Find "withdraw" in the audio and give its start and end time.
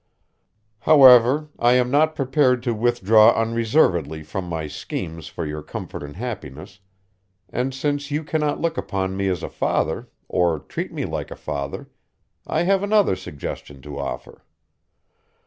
2.73-3.39